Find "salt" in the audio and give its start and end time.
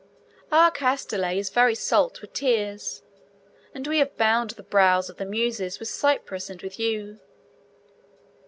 1.75-2.21